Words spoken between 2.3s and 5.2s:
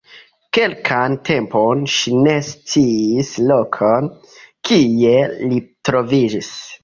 sciis lokon, kie